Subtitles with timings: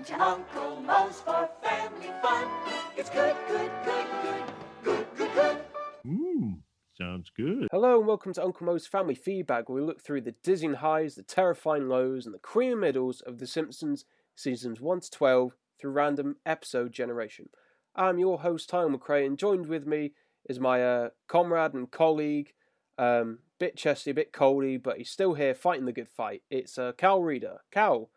[0.00, 2.48] Come to Uncle Moe's for family fun.
[2.96, 4.44] It's good, good, good, good,
[4.82, 5.58] good, good, good.
[6.06, 6.60] Mmm,
[6.96, 7.68] sounds good.
[7.70, 11.16] Hello and welcome to Uncle Moe's Family Feedback, where we look through the dizzying highs,
[11.16, 15.90] the terrifying lows, and the creamy middles of The Simpsons seasons 1 to 12 through
[15.90, 17.50] random episode generation.
[17.94, 20.12] I'm your host, Tyler McRae, and joined with me
[20.48, 22.54] is my uh, comrade and colleague,
[22.96, 26.40] um, bit chesty, a bit coldy, but he's still here fighting the good fight.
[26.48, 27.58] It's uh, Cal Reader.
[27.70, 28.08] Cal,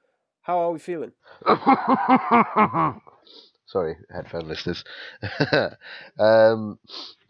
[0.44, 1.14] how are we feeling?
[3.66, 4.84] Sorry, headphone listeners.
[6.20, 6.78] um,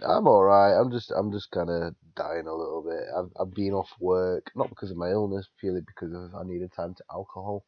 [0.01, 0.73] I'm all right.
[0.77, 3.03] I'm just, I'm just kind of dying a little bit.
[3.15, 6.73] I've, I've been off work, not because of my illness, purely because of I needed
[6.73, 7.63] time to alcohol.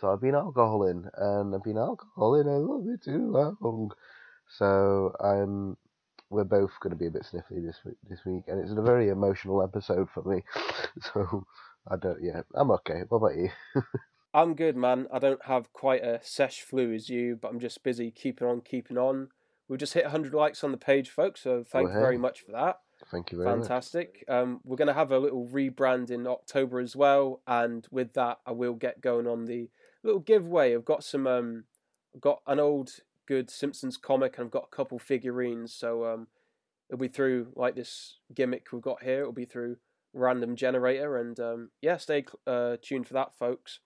[0.00, 3.90] So I've been alcoholing, and I've been alcoholing a little bit too long.
[4.58, 5.76] So I'm,
[6.30, 9.08] we're both going to be a bit sniffly this this week, and it's a very
[9.08, 10.42] emotional episode for me.
[11.12, 11.44] So
[11.90, 13.02] I don't, yeah, I'm okay.
[13.08, 13.50] What about you?
[14.34, 15.06] I'm good, man.
[15.12, 18.62] I don't have quite a sesh flu as you, but I'm just busy keeping on,
[18.62, 19.28] keeping on.
[19.68, 22.40] We've just hit 100 likes on the page, folks, so thank Well, you very much
[22.40, 22.80] for that.
[23.10, 23.68] Thank you very much.
[23.68, 24.24] Fantastic.
[24.28, 28.40] Um, we're going to have a little rebrand in October as well, and with that,
[28.44, 29.70] I will get going on the
[30.02, 30.74] little giveaway.
[30.74, 31.64] I've got some, um,
[32.12, 32.90] I've got an old
[33.26, 35.72] good Simpsons comic, and I've got a couple figurines.
[35.72, 36.26] So um,
[36.88, 39.20] it'll be through like this gimmick we've got here.
[39.20, 39.76] It'll be through
[40.12, 43.78] random generator, and um, yeah, stay uh, tuned for that, folks.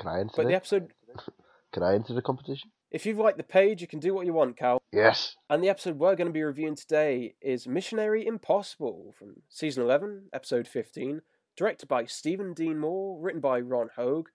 [0.00, 0.32] Can I enter?
[0.36, 0.56] But the it?
[0.56, 0.92] episode,
[1.72, 2.70] Can I enter the competition?
[2.90, 4.82] if you've liked the page, you can do what you want, Cal.
[4.92, 5.36] Yes.
[5.48, 10.30] And the episode we're going to be reviewing today is Missionary Impossible from season 11,
[10.32, 11.22] episode 15,
[11.56, 14.26] directed by Stephen Dean Moore, written by Ron Hauge,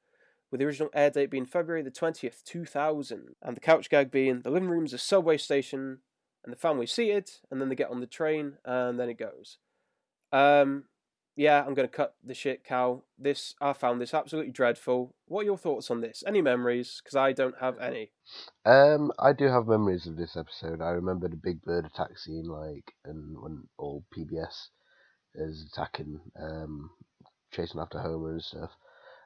[0.52, 4.42] with the original air date being February the 20th, 2000, and the couch gag being
[4.42, 6.00] the living room's a subway station,
[6.46, 9.58] and the family seated, and then they get on the train, and then it goes.
[10.32, 10.86] Um,
[11.36, 13.04] yeah, I'm going to cut the shit, Cal.
[13.20, 15.16] This I found this absolutely dreadful.
[15.28, 16.24] What are your thoughts on this?
[16.26, 17.02] Any memories?
[17.04, 18.12] Because I don't have any.
[18.66, 20.82] Um, I do have memories of this episode.
[20.82, 24.70] I remember the big bird attack scene, like, and when all PBS
[25.36, 26.90] is attacking, um,
[27.52, 28.72] chasing after Homer and stuff.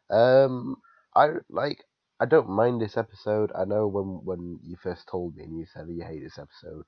[0.10, 0.78] Um,
[1.16, 1.84] I like.
[2.22, 3.52] I don't mind this episode.
[3.56, 6.86] I know when when you first told me and you said you hate this episode,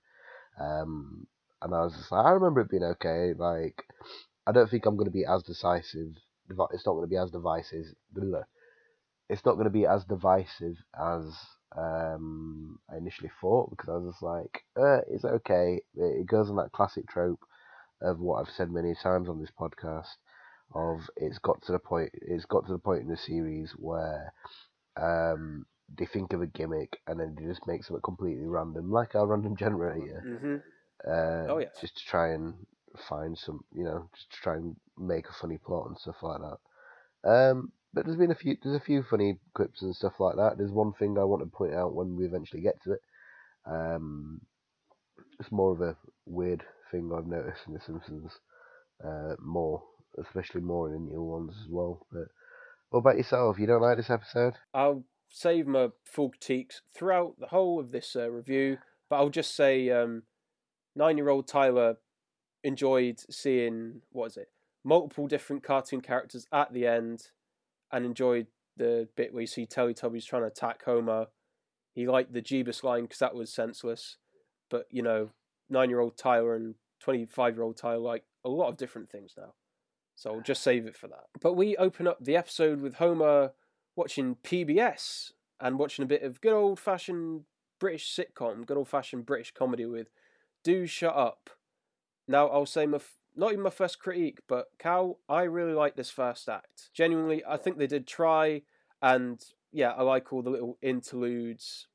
[0.59, 1.27] um,
[1.61, 3.33] and I was just like, I remember it being okay.
[3.37, 3.83] Like,
[4.47, 6.15] I don't think I'm going to be as decisive.
[6.49, 7.85] It's not going to be as divisive.
[9.29, 11.23] It's not going to be as divisive as
[11.77, 15.81] um, I initially thought because I was just like, uh, it's okay.
[15.95, 17.39] It, goes on that classic trope
[18.01, 20.07] of what I've said many times on this podcast.
[20.73, 22.11] Of it's got to the point.
[22.13, 24.33] It's got to the point in the series where
[24.95, 25.65] um,
[25.97, 29.27] they think of a gimmick and then they just make something completely random, like our
[29.27, 30.55] random generator hmm
[31.09, 31.71] uh, Oh, yes.
[31.81, 32.53] just to try and
[33.09, 36.39] find some, you know, just to try and make a funny plot and stuff like
[36.41, 37.29] that.
[37.29, 40.57] Um, but there's been a few, there's a few funny clips and stuff like that.
[40.57, 43.01] There's one thing I want to point out when we eventually get to it.
[43.65, 44.41] Um,
[45.39, 48.31] it's more of a weird thing I've noticed in The Simpsons,
[49.05, 49.83] uh, more,
[50.19, 52.05] especially more in the new ones as well.
[52.11, 52.27] But
[52.89, 53.59] what about yourself?
[53.59, 54.53] You don't like this episode?
[54.73, 58.77] I'll save my full critiques throughout the whole of this uh, review,
[59.09, 60.23] but I'll just say um,
[60.95, 61.95] nine-year-old Tyler
[62.63, 64.49] enjoyed seeing what is it,
[64.83, 67.29] multiple different cartoon characters at the end,
[67.91, 71.27] and enjoyed the bit where you see Teletubbies trying to attack Homer.
[71.93, 74.17] He liked the Jeebus line because that was senseless,
[74.69, 75.29] but you know,
[75.69, 79.53] nine-year-old Tyler and twenty-five-year-old Tyler like a lot of different things now.
[80.15, 81.25] So I'll just save it for that.
[81.41, 83.51] But we open up the episode with Homer
[83.95, 87.43] watching PBS and watching a bit of good old fashioned
[87.79, 90.09] British sitcom, good old fashioned British comedy with
[90.63, 91.49] Do Shut Up.
[92.31, 95.95] Now, I'll say my, f- not even my first critique, but Cal, I really like
[95.95, 96.89] this first act.
[96.93, 98.63] Genuinely, I think they did try,
[99.01, 99.39] and
[99.71, 101.87] yeah, I like all the little interludes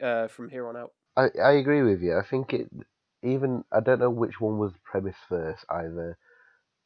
[0.00, 0.92] uh, from here on out.
[1.16, 2.16] I, I agree with you.
[2.16, 2.68] I think it
[3.22, 6.16] even I don't know which one was the premise first, either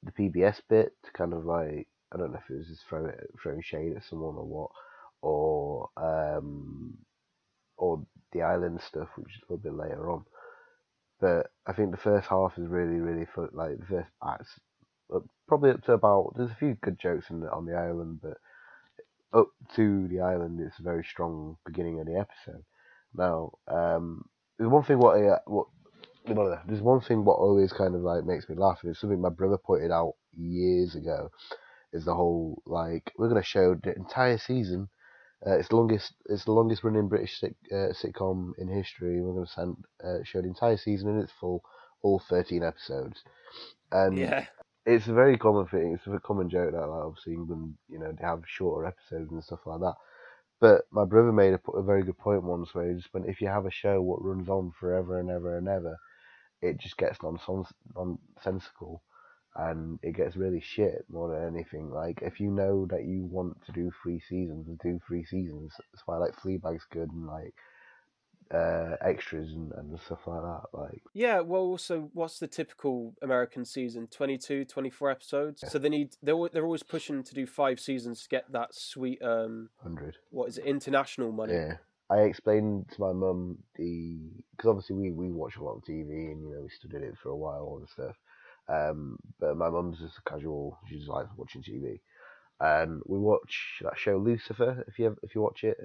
[0.03, 3.31] the PBS bit kind of like I don't know if it was just throw it,
[3.43, 4.71] throwing shade at someone or what,
[5.21, 6.95] or um,
[7.77, 10.25] or the island stuff, which is a little bit later on.
[11.23, 13.49] But I think the first half is really really fun.
[13.53, 14.59] Like the first acts,
[15.15, 18.19] uh, probably up to about there's a few good jokes in the, on the island,
[18.21, 18.39] but
[19.33, 19.47] up
[19.77, 22.65] to the island, it's a very strong beginning of the episode.
[23.15, 24.25] Now, um,
[24.59, 25.69] there's one thing what I, what
[26.27, 29.29] there's one thing what always kind of like makes me laugh, and it's something my
[29.29, 31.31] brother pointed out years ago,
[31.93, 34.89] is the whole like we're gonna show the entire season.
[35.47, 39.21] Uh, it's the longest, it's the longest running British sit, uh, sitcom in history.
[39.21, 41.65] We're gonna send uh, show the entire season in its full,
[42.03, 43.23] all 13 episodes,
[43.91, 44.47] and yeah,
[44.87, 45.95] it's a very common thing.
[45.95, 49.43] It's a common joke that like, obviously England, you know, they have shorter episodes and
[49.43, 49.95] stuff like that.
[50.61, 53.49] But my brother made a very good point once where he just went, if you
[53.49, 55.97] have a show what runs on forever and ever and ever,
[56.61, 59.03] it just gets nonsens- nonsensical
[59.55, 61.91] and it gets really shit more than anything.
[61.91, 65.73] Like, if you know that you want to do three seasons, do three seasons.
[65.93, 67.55] That's why, like, Fleabag's good and, like,
[68.53, 70.63] uh, extras and, and stuff like that.
[70.73, 74.07] Like, Yeah, well, also, what's the typical American season?
[74.09, 75.61] 22, 24 episodes.
[75.63, 75.69] Yeah.
[75.71, 79.23] So they need they're they're always pushing to do five seasons to get that sweet
[79.23, 80.17] um 100.
[80.31, 81.55] what is it international money.
[81.55, 81.77] Yeah.
[82.11, 84.19] I explained to my mum the
[84.51, 87.17] because obviously we, we watch a lot of TV and you know we studied it
[87.23, 88.17] for a while and stuff.
[88.69, 92.01] Um, but my mum's just a casual; she just likes watching TV.
[92.61, 94.85] And we watch that show Lucifer.
[94.87, 95.77] If you ever, if you watch it,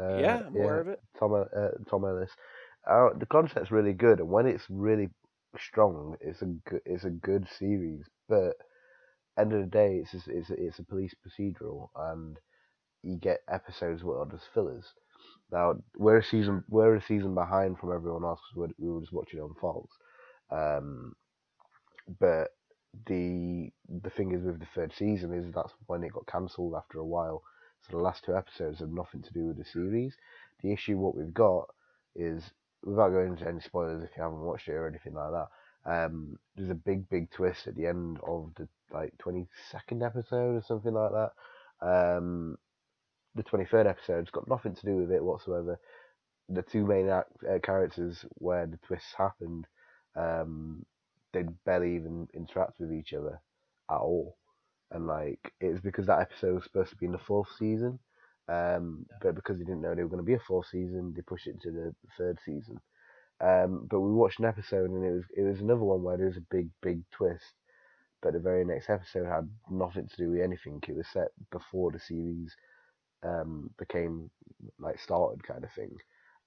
[0.00, 1.00] uh, yeah, I'm aware of it.
[1.18, 2.30] Tom uh, Tom Ellis.
[2.88, 5.08] Uh, the concept's really good, and when it's really
[5.58, 8.04] strong, it's a good it's a good series.
[8.28, 8.56] But
[9.38, 12.38] end of the day, it's just, it's a, it's a police procedural, and
[13.02, 14.86] you get episodes that are just fillers.
[15.50, 19.12] Now we're a season we're a season behind from everyone else because we were just
[19.12, 19.88] watching it on Fox.
[20.50, 21.14] Um,
[22.20, 22.48] but
[23.06, 23.70] the
[24.02, 27.04] the thing is with the third season is that's when it got cancelled after a
[27.04, 27.42] while.
[27.82, 30.14] So the last two episodes have nothing to do with the series.
[30.62, 31.68] The issue what we've got
[32.14, 32.42] is
[32.82, 35.48] without going into any spoilers if you haven't watched it or anything like that.
[35.86, 40.56] Um, there's a big big twist at the end of the like twenty second episode
[40.56, 41.32] or something like that.
[41.86, 42.56] Um,
[43.34, 45.78] the twenty third episode's got nothing to do with it whatsoever.
[46.48, 49.66] The two main act, uh, characters where the twists happened,
[50.14, 50.84] um,
[51.34, 53.40] they barely even interact with each other
[53.90, 54.38] at all.
[54.90, 57.98] And like it's because that episode was supposed to be in the fourth season,
[58.48, 61.22] um, but because they didn't know they were going to be a fourth season, they
[61.22, 62.78] pushed it to the third season.
[63.40, 66.26] Um, but we watched an episode and it was it was another one where there
[66.28, 67.54] was a big big twist,
[68.22, 70.80] but the very next episode had nothing to do with anything.
[70.88, 72.54] It was set before the series
[73.24, 74.30] um, became
[74.78, 75.96] like started kind of thing.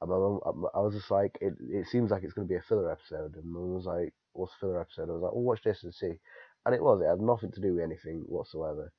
[0.02, 0.40] And my mum,
[0.76, 3.36] I was just like, it, it seems like it's going to be a filler episode.
[3.36, 5.10] And mum was like, what's a filler episode?
[5.10, 6.20] I was like, well, watch this and see.
[6.66, 8.92] And it was, it had nothing to do with anything whatsoever.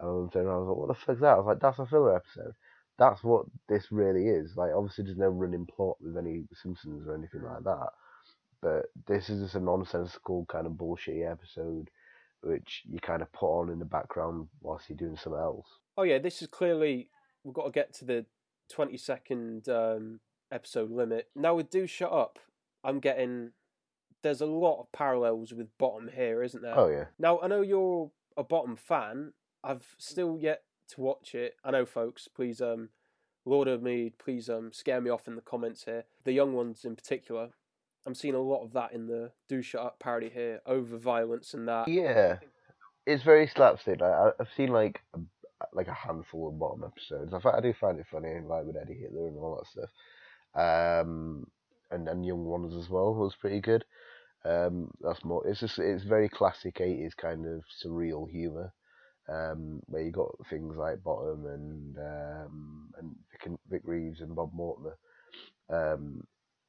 [0.00, 1.34] And I was like, what the fuck's that?
[1.34, 2.54] I was like, that's a filler episode.
[2.98, 4.56] That's what this really is.
[4.56, 7.88] Like, obviously, there's no running plot with any Simpsons or anything like that.
[8.60, 11.90] But this is just a nonsensical kind of bullshitty episode,
[12.42, 15.66] which you kind of put on in the background whilst you're doing something else.
[15.96, 17.08] Oh yeah, this is clearly
[17.44, 18.26] we've got to get to the
[18.68, 20.20] twenty second um,
[20.50, 21.28] episode limit.
[21.36, 22.40] Now with Do Shut Up,
[22.82, 23.52] I'm getting
[24.22, 26.78] there's a lot of parallels with Bottom here, isn't there?
[26.78, 27.06] Oh, yeah.
[27.18, 29.32] Now I know you're a Bottom fan.
[29.62, 31.56] I've still yet to watch it.
[31.64, 32.28] I know, folks.
[32.28, 32.90] Please, um,
[33.44, 36.04] Lord of me, please, um, scare me off in the comments here.
[36.24, 37.50] The young ones in particular.
[38.06, 41.52] I'm seeing a lot of that in the Do Shut Up parody here, over violence
[41.52, 41.88] and that.
[41.88, 42.38] Yeah,
[43.06, 44.00] it's very slapstick.
[44.00, 45.18] Like, I've seen like a,
[45.72, 47.34] like a handful of bottom episodes.
[47.34, 49.90] I, I do find it funny, like with Eddie Hitler and all that stuff.
[50.54, 51.46] Um,
[51.90, 53.84] and and Young Ones as well was pretty good.
[54.44, 55.46] Um, that's more.
[55.46, 58.72] It's just it's very classic eighties kind of surreal humor.
[59.28, 64.52] Um, where you got things like Bottom and um, and Vic, Vic Reeves and Bob
[64.54, 64.96] Mortimer.
[65.68, 66.26] Um,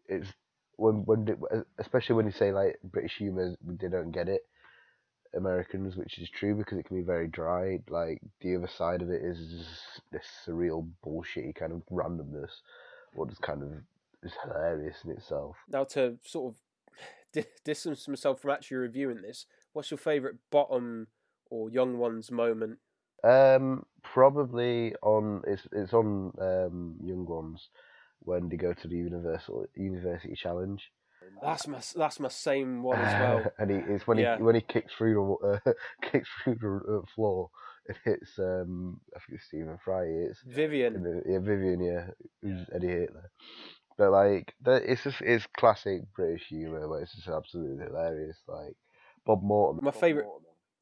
[0.07, 0.27] it's
[0.75, 1.37] when when
[1.77, 4.41] especially when you say like British humour, they don't get it.
[5.35, 7.79] Americans, which is true because it can be very dry.
[7.87, 9.37] Like the other side of it is
[10.11, 12.49] this surreal bullshitty kind of randomness,
[13.13, 13.69] what is kind of
[14.23, 15.55] is hilarious in itself.
[15.69, 16.59] Now to sort of
[17.63, 21.07] distance myself from actually reviewing this, what's your favourite Bottom
[21.49, 22.79] or Young Ones moment?
[23.23, 27.69] Um, probably on it's it's on um Young Ones
[28.19, 30.81] when they go to the Universal University Challenge.
[31.41, 33.51] That's my that's my same one as well.
[33.59, 34.37] and he, it's when Yeah.
[34.37, 35.73] he when he kicks through the uh,
[36.11, 37.49] kicks through the uh, floor.
[37.87, 40.03] It hits um I think it's Stephen Fry.
[40.05, 41.23] It's Vivian.
[41.27, 42.07] yeah, Vivian, yeah,
[42.41, 43.31] who's Eddie Hitler.
[43.99, 48.37] But like, that it's just it's classic British humour, but it's just absolutely hilarious.
[48.47, 48.77] Like
[49.25, 49.81] Bob Mortimer.
[49.83, 50.29] My favourite.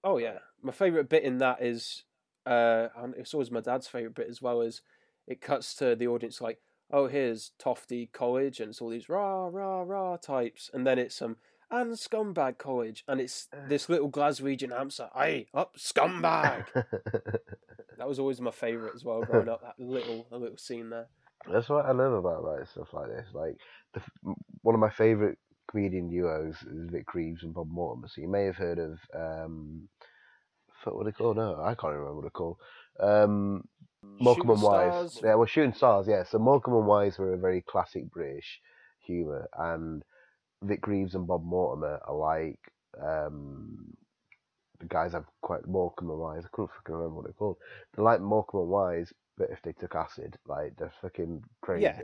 [0.04, 2.04] Oh yeah, my favourite bit in that is,
[2.46, 4.62] uh, and it's always my dad's favourite bit as well.
[4.62, 4.84] Is
[5.26, 6.60] it cuts to the audience like,
[6.92, 11.20] oh here's Tofty College and it's all these rah rah rah types, and then it's
[11.20, 11.38] um
[11.72, 15.10] and Scumbag College, and it's this little Glaswegian hamster.
[15.16, 16.66] Hey, up scumbag.
[17.98, 19.64] that was always my favourite as well growing up.
[19.64, 21.08] That little a little scene there.
[21.52, 23.28] That's what I love about like stuff like this.
[23.34, 23.58] Like
[23.94, 24.02] the,
[24.62, 25.38] one of my favourite
[25.70, 28.08] comedian duos is Vic Reeves and Bob Mortimer.
[28.08, 29.88] So you may have heard of um,
[30.84, 31.38] what they called?
[31.38, 32.58] No, I can't remember what they're called.
[33.00, 33.64] Um,
[34.02, 35.12] Morecambe and Wise.
[35.12, 35.22] Stars.
[35.24, 36.08] Yeah, well, Shooting Stars.
[36.08, 38.60] Yeah, so Morecambe and Wise were a very classic British
[39.06, 40.04] humour, and
[40.64, 42.60] Vic Reeves and Bob Mortimer are like
[43.02, 43.94] um,
[44.80, 46.44] the guys have quite Morecambe and Wise.
[46.46, 47.58] I couldn't fucking remember what they're called.
[47.94, 51.84] They're like Morecambe and Wise, but if they took acid, like they're fucking crazy.
[51.84, 52.02] Yeah.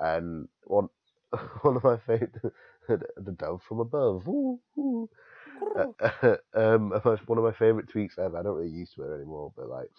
[0.00, 0.88] And one
[1.62, 2.34] one of my favorite,
[2.88, 4.26] the dove from above.
[4.28, 5.08] Ooh, ooh.
[5.76, 6.90] Uh, um,
[7.26, 8.38] one of my favorite tweets ever.
[8.38, 9.90] I don't really use Twitter anymore, but like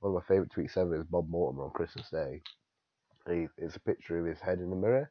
[0.00, 2.42] one of my favorite tweets ever is Bob Mortimer on Christmas Day.
[3.28, 5.10] He, it's a picture of his head in the mirror,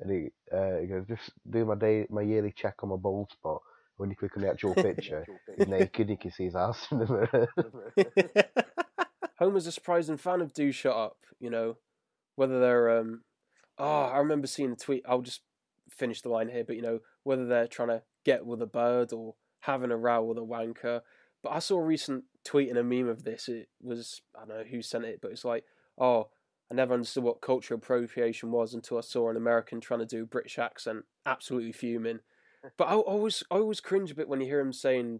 [0.00, 3.30] and he uh, he goes, "Just do my day, my yearly check on my bald
[3.30, 3.62] spot."
[3.96, 6.08] When you click on the actual picture, he's naked.
[6.10, 7.48] You can see his ass in the mirror.
[9.42, 11.78] Homer's a surprising fan of Do Shut Up, you know.
[12.36, 13.22] Whether they're um
[13.76, 15.40] oh, I remember seeing a tweet, I'll just
[15.90, 19.12] finish the line here, but you know, whether they're trying to get with a bird
[19.12, 21.00] or having a row with a wanker.
[21.42, 23.48] But I saw a recent tweet and a meme of this.
[23.48, 25.64] It was I don't know who sent it, but it's like,
[25.98, 26.28] oh,
[26.70, 30.22] I never understood what cultural appropriation was until I saw an American trying to do
[30.22, 32.20] a British accent, absolutely fuming.
[32.78, 35.18] But I always I always cringe a bit when you hear him saying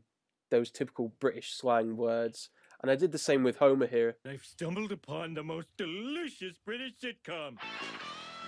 [0.52, 2.50] those typical British slang words.
[2.82, 4.16] And I did the same with Homer here.
[4.28, 7.56] I've stumbled upon the most delicious British sitcom.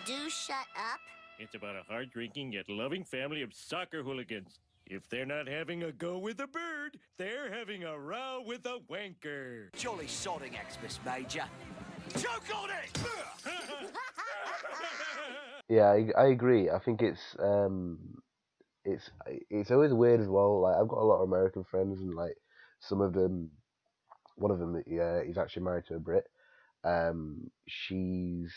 [0.04, 0.98] Do shut up.
[1.38, 4.58] It's about a hard drinking yet loving family of soccer hooligans.
[4.86, 8.78] If they're not having a go with a bird, they're having a row with a
[8.90, 9.72] wanker.
[9.76, 11.44] Jolly sodding Xmas, Major.
[12.18, 12.98] Choke on it!
[15.68, 16.68] Yeah, I, I agree.
[16.70, 17.98] I think it's um,
[18.84, 19.10] it's
[19.50, 20.60] it's always weird as well.
[20.60, 22.34] Like I've got a lot of American friends, and like
[22.80, 23.50] some of them,
[24.36, 26.26] one of them, yeah, he's actually married to a Brit.
[26.84, 28.52] Um, she's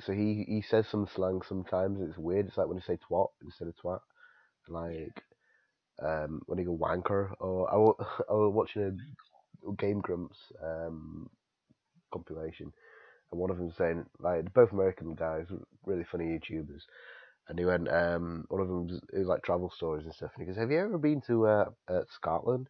[0.00, 2.00] so he he says some slang sometimes.
[2.00, 2.48] It's weird.
[2.48, 4.00] It's like when you say twat instead of twat,
[4.68, 5.22] like
[6.02, 7.32] um when you go wanker.
[7.40, 7.94] Or I wa-
[8.30, 8.82] I was watching
[9.68, 11.28] a Game Grumps um
[12.12, 12.72] compilation,
[13.32, 15.46] and one of them saying like both American guys,
[15.86, 16.82] really funny YouTubers,
[17.48, 20.32] and he went um one of them was, it was like travel stories and stuff,
[20.36, 22.68] and he goes, "Have you ever been to uh, uh Scotland?"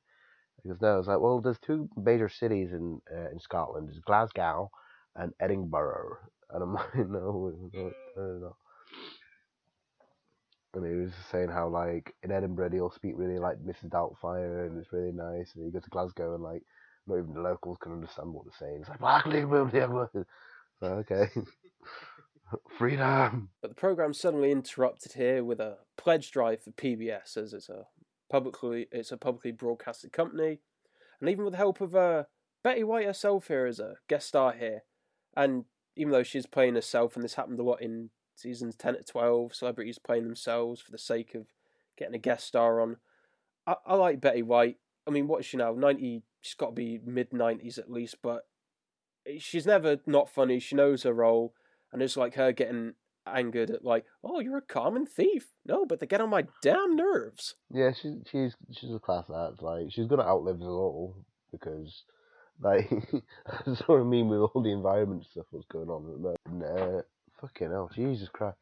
[0.62, 3.88] He goes, "No." I was like, "Well, there's two major cities in uh, in Scotland.
[3.88, 4.70] There's Glasgow
[5.16, 6.18] and Edinburgh."
[6.50, 8.56] And I'm like, "No, no, no, no."
[10.74, 13.90] And he was saying how like in Edinburgh they all speak really like Mrs.
[13.90, 15.52] Doubtfire and it's really nice.
[15.54, 16.62] And you go to Glasgow and like
[17.06, 18.80] not even the locals can understand what they're saying.
[18.80, 19.70] It's like black people,
[20.80, 21.28] so okay,
[22.78, 23.50] freedom.
[23.60, 27.86] But the programme suddenly interrupted here with a pledge drive for PBS as it's a
[28.34, 30.58] publicly it's a publicly broadcasted company,
[31.20, 32.24] and even with the help of uh,
[32.64, 34.82] Betty White herself here as a guest star here,
[35.36, 39.04] and even though she's playing herself, and this happened a lot in seasons ten to
[39.04, 41.46] twelve, celebrities playing themselves for the sake of
[41.96, 42.96] getting a guest star on.
[43.68, 44.78] I, I like Betty White.
[45.06, 45.72] I mean, what is she now?
[45.72, 46.24] Ninety.
[46.40, 48.48] She's got to be mid nineties at least, but
[49.38, 50.58] she's never not funny.
[50.58, 51.54] She knows her role,
[51.92, 52.94] and it's like her getting
[53.26, 55.46] angered at like, oh, you're a common thief.
[55.66, 57.54] No, but they get on my damn nerves.
[57.70, 59.62] Yeah, she's she's she's a class act.
[59.62, 61.16] Like she's gonna outlive us all
[61.50, 62.02] because
[62.60, 62.90] like
[63.46, 66.80] I saw a meme with all the environment stuff that's going on at the moment.
[66.80, 67.02] Uh,
[67.40, 68.58] fucking hell, Jesus Christ!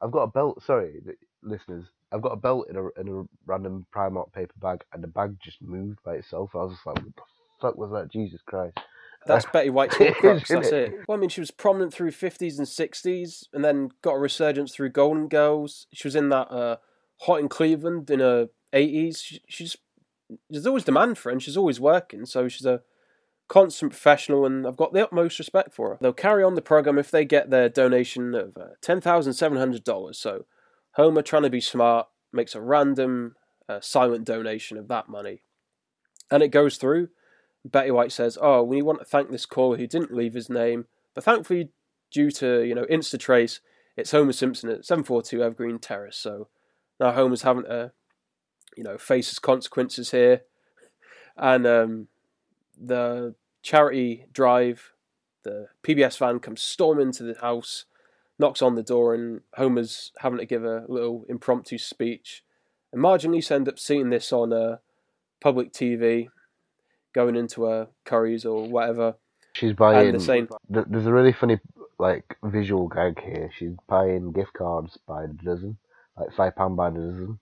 [0.00, 0.62] I've got a belt.
[0.64, 1.00] Sorry,
[1.42, 1.86] listeners.
[2.12, 5.36] I've got a belt in a in a random Primark paper bag, and the bag
[5.42, 6.50] just moved by itself.
[6.54, 7.22] I was just like, what the
[7.60, 8.12] fuck was that?
[8.12, 8.78] Jesus Christ!
[9.26, 10.42] That's Betty White's It is, Horcrux.
[10.44, 10.92] isn't That's it?
[10.92, 11.00] it.
[11.08, 14.74] Well, I mean, she was prominent through fifties and sixties, and then got a resurgence
[14.74, 15.86] through Golden Girls.
[15.92, 16.76] She was in that uh,
[17.22, 19.20] Hot in Cleveland in her eighties.
[19.22, 19.76] She, she's
[20.48, 22.24] there's always demand for her, and she's always working.
[22.26, 22.80] So she's a
[23.48, 25.98] constant professional, and I've got the utmost respect for her.
[26.00, 29.58] They'll carry on the program if they get their donation of uh, ten thousand seven
[29.58, 30.18] hundred dollars.
[30.18, 30.46] So
[30.92, 33.34] Homer, trying to be smart, makes a random
[33.68, 35.42] uh, silent donation of that money,
[36.30, 37.08] and it goes through.
[37.64, 40.86] Betty White says, "Oh, we want to thank this caller who didn't leave his name,
[41.14, 41.70] but thankfully,
[42.10, 43.60] due to you know InstaTrace,
[43.96, 46.16] it's Homer Simpson at 742 Evergreen Terrace.
[46.16, 46.48] So
[46.98, 47.92] now Homer's having to,
[48.76, 50.42] you know, face his consequences here,
[51.36, 52.08] and um,
[52.80, 54.92] the charity drive,
[55.44, 57.84] the PBS van comes storming into the house,
[58.38, 62.42] knocks on the door, and Homer's having to give a little impromptu speech.
[62.92, 64.76] And Lisa end up seeing this on uh,
[65.40, 66.28] public TV,
[67.12, 69.14] going into a Curry's or whatever,
[69.54, 70.12] She's buying.
[70.12, 71.58] they're saying, th- There's a really funny
[71.98, 73.50] like visual gag here.
[73.56, 75.76] She's buying gift cards by the dozen,
[76.18, 77.38] like five pound by the dozen.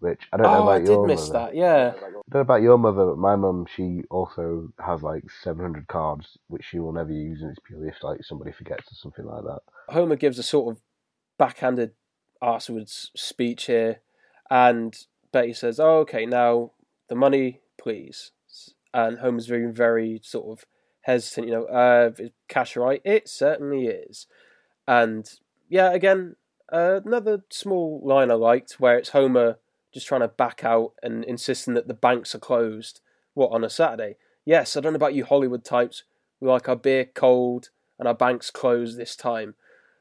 [0.00, 1.46] Which I don't know "Oh, I about did your miss mother.
[1.46, 5.24] that, yeah." I don't know about your mother, but my mum, she also has like
[5.42, 8.94] 700 cards, which she will never use, and it's purely if like somebody forgets or
[8.94, 9.58] something like that.
[9.88, 10.80] Homer gives a sort of
[11.36, 11.94] backhanded
[12.40, 13.98] arsewards speech here,
[14.48, 14.96] and
[15.32, 16.70] Betty says, "Oh, okay, now
[17.08, 18.30] the money, please."
[18.94, 20.66] And Homer's very, very sort of
[21.02, 21.48] hesitant.
[21.48, 22.10] You know, uh,
[22.76, 23.02] right?
[23.04, 24.26] It certainly is.
[24.86, 25.30] And
[25.68, 26.36] yeah, again,
[26.72, 29.58] uh, another small line I liked where it's Homer
[29.92, 33.00] just trying to back out and insisting that the banks are closed
[33.34, 34.16] What, on a Saturday?
[34.44, 36.04] Yes, I don't know about you Hollywood types.
[36.40, 39.54] We like our beer cold and our banks closed this time.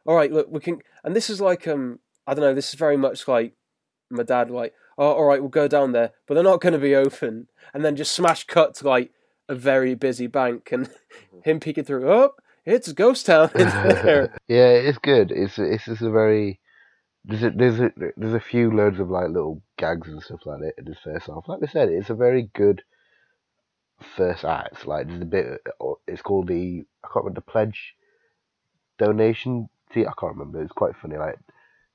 [0.05, 0.81] All right, look, we can.
[1.03, 3.53] And this is like, um, I don't know, this is very much like
[4.09, 6.79] my dad, like, oh, all right, we'll go down there, but they're not going to
[6.79, 7.47] be open.
[7.73, 9.11] And then just smash cut to like
[9.49, 10.89] a very busy bank and
[11.43, 12.31] him peeking through, oh,
[12.67, 15.31] it's ghost town yeah, it's good.
[15.31, 16.59] It's it's just a very
[17.23, 20.59] there's a, there's a there's a few loads of like little gags and stuff like
[20.59, 21.47] that in this first half.
[21.47, 22.83] Like I said, it's a very good
[24.17, 24.85] first act.
[24.85, 25.61] Like there's a bit.
[25.79, 27.95] Oh, it's called the I can't remember the pledge
[28.99, 29.69] donation.
[29.93, 30.61] See, I can't remember.
[30.61, 31.15] It's quite funny.
[31.15, 31.39] Like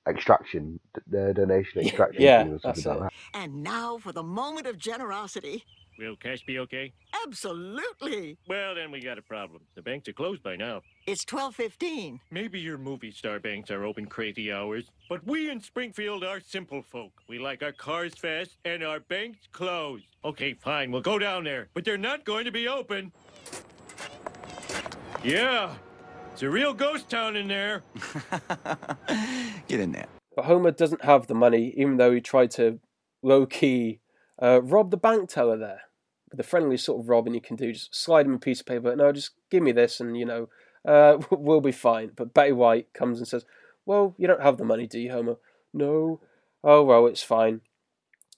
[0.08, 2.22] extraction, the donation extraction.
[2.22, 3.00] Yeah, thing or that's like it.
[3.00, 3.12] that.
[3.34, 5.64] And now for the moment of generosity.
[5.98, 6.92] Will cash be okay?
[7.26, 8.38] Absolutely.
[8.48, 9.60] Well, then we got a problem.
[9.74, 10.80] The banks are closed by now.
[11.06, 12.18] It's 12:15.
[12.30, 16.82] Maybe your movie star banks are open crazy hours, but we in Springfield are simple
[16.82, 17.12] folk.
[17.28, 20.06] We like our cars fast and our banks closed.
[20.24, 23.12] Okay, fine, we'll go down there, but they're not going to be open.
[25.22, 25.74] Yeah,
[26.32, 27.82] it's a real ghost town in there.
[29.72, 30.08] Get in there.
[30.36, 32.78] But Homer doesn't have the money, even though he tried to
[33.22, 34.00] low key
[34.42, 35.80] uh, rob the bank teller there.
[36.30, 38.66] With the friendly sort of robbing you can do, just slide him a piece of
[38.66, 38.94] paper.
[38.94, 40.50] No, just give me this, and you know,
[40.86, 42.10] uh, we'll be fine.
[42.14, 43.46] But Betty White comes and says,
[43.86, 45.36] "Well, you don't have the money, do you, Homer?"
[45.72, 46.20] No.
[46.62, 47.62] Oh well, it's fine.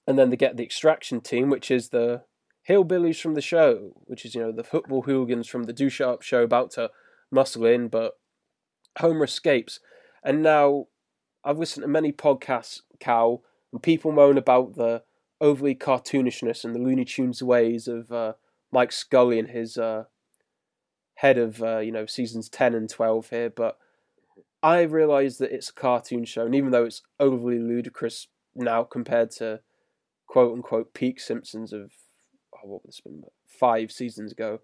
[0.07, 2.23] And then they get the extraction team, which is the
[2.69, 6.23] hillbillies from the show, which is you know the football hooligans from the Do Sharp
[6.23, 6.93] show, about to
[7.33, 8.13] muscle in, but
[9.01, 9.81] Homer escapes.
[10.23, 10.87] And now
[11.45, 15.03] I've listened to many podcasts, Cal, and people moan about the
[15.41, 18.33] overly cartoonishness and the Looney Tunes ways of uh,
[18.73, 20.05] Mike Scully and his uh,
[21.17, 23.51] head of uh, you know seasons ten and twelve here.
[23.51, 23.79] But
[24.63, 29.31] I realise that it's a cartoon show, and even though it's overly ludicrous now compared
[29.33, 29.61] to
[30.27, 31.93] quote unquote peak Simpsons of
[32.55, 34.61] oh, what this been five seasons ago,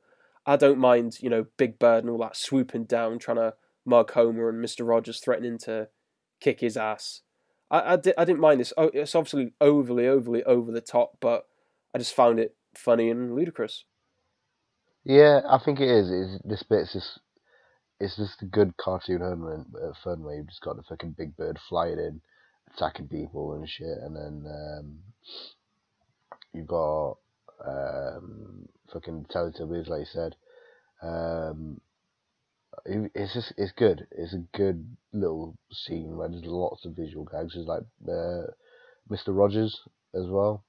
[0.46, 4.12] I don't mind you know Big Bird and all that swooping down trying to mug
[4.12, 5.88] Homer and Mister Rogers threatening to
[6.40, 7.22] kick his ass.
[7.70, 8.72] I, I, di- I didn't mind this.
[8.76, 11.46] Oh, it's obviously overly, overly over the top, but
[11.94, 13.84] I just found it funny and ludicrous.
[15.04, 16.10] Yeah, I think it is.
[16.10, 17.20] It's, this bit's just
[18.00, 21.36] it's just a good cartoon element, uh, fun where you've just got the fucking big
[21.36, 22.20] bird flying in,
[22.74, 24.98] attacking people and shit, and then um,
[26.54, 27.18] you've got
[27.66, 30.34] um, fucking Teletubbies, like you said.
[31.02, 31.80] Um,
[32.86, 34.06] it's just it's good.
[34.12, 37.54] It's a good little scene where there's lots of visual gags.
[37.54, 38.52] There's like uh,
[39.08, 39.32] Mr.
[39.32, 39.78] Rogers
[40.14, 40.64] as well,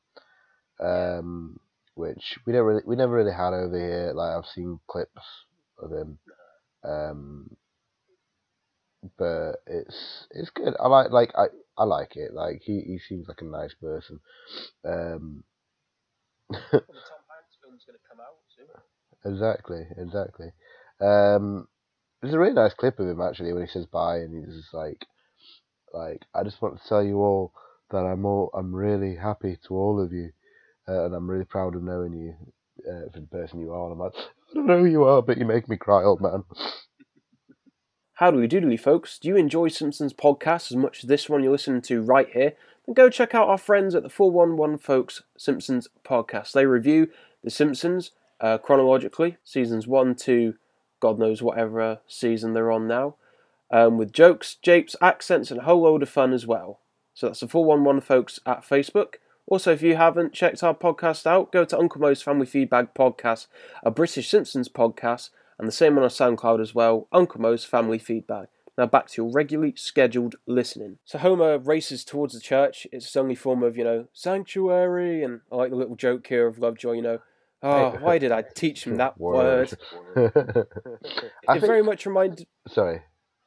[0.80, 1.60] um,
[1.96, 4.14] which we never really, we never really had over here.
[4.16, 5.22] Like I've seen clips
[5.80, 6.20] of him,
[6.84, 7.50] um,
[9.18, 10.74] but it's it's good.
[10.80, 11.46] I like like I
[11.78, 12.34] I like it.
[12.34, 14.20] Like he he seems like a nice person.
[14.86, 15.44] Um,
[16.52, 18.68] Tom Hanks film's going to come out soon.
[19.34, 20.52] Exactly, exactly.
[21.00, 21.68] Um,
[22.22, 24.74] there's a really nice clip of him actually when he says bye and he's just
[24.74, 25.06] like,
[25.94, 27.54] like I just want to tell you all
[27.90, 30.32] that I'm all I'm really happy to all of you,
[30.88, 32.36] uh, and I'm really proud of knowing you
[32.90, 33.92] uh, for the person you are.
[33.92, 36.22] And I'm like, I don't know who you are, but you make me cry, old
[36.22, 36.44] man.
[38.14, 39.18] Howdy doodly, folks.
[39.18, 42.54] Do you enjoy Simpsons podcast as much as this one you're listening to right here?
[42.86, 46.52] Then go check out our friends at the 411 Folks Simpsons podcast.
[46.52, 47.08] They review
[47.44, 50.54] The Simpsons uh, chronologically, seasons 1 to
[51.02, 53.16] God knows whatever season they're on now,
[53.70, 56.80] um, with jokes, japes, accents, and a whole load of fun as well.
[57.14, 59.16] So that's the 411 Folks at Facebook.
[59.48, 63.48] Also, if you haven't checked our podcast out, go to Uncle Moe's Family Feedback Podcast,
[63.84, 67.98] a British Simpsons podcast, and the same on our SoundCloud as well, Uncle Moe's Family
[67.98, 68.48] Feedback.
[68.78, 71.00] Now back to your regularly scheduled listening.
[71.04, 72.88] So Homer races towards the church.
[72.92, 76.48] It's his only form of, you know, sanctuary, and I like the little joke here
[76.48, 77.20] of Lovejoy, you know,
[77.64, 79.74] oh, why did I teach him that word?
[80.16, 80.68] I It
[81.48, 82.48] think, very much reminded.
[82.68, 83.02] sorry.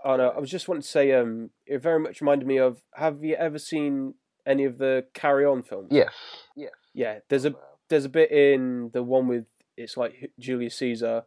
[0.04, 2.82] Oh no, I was just wanting to say, um, it very much reminded me of.
[2.94, 4.14] Have you ever seen
[4.46, 5.88] any of the Carry On films?
[5.90, 6.12] Yes.
[6.56, 6.72] Yes.
[6.92, 7.54] Yeah, there's a
[7.88, 9.46] there's a bit in the one with
[9.76, 11.24] it's like Julius Caesar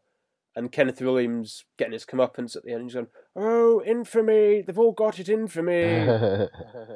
[0.55, 2.83] and Kenneth Williams getting his comeuppance at the end.
[2.83, 4.61] He's going, "Oh, infamy!
[4.61, 6.05] They've all got it, infamy."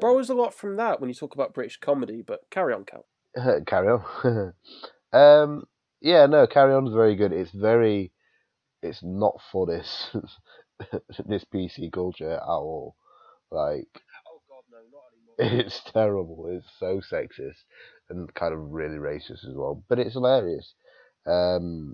[0.01, 3.05] Borrows a lot from that when you talk about British comedy, but carry on, Cal.
[3.65, 4.53] carry on.
[5.13, 5.63] um,
[6.01, 7.31] yeah, no, carry on is very good.
[7.33, 8.11] It's very,
[8.81, 10.15] it's not for this
[11.27, 12.95] this PC culture at all.
[13.51, 15.59] Like, Oh God, no, not anymore.
[15.65, 16.47] it's terrible.
[16.49, 17.63] It's so sexist
[18.09, 19.83] and kind of really racist as well.
[19.89, 20.73] But it's hilarious
[21.27, 21.93] um,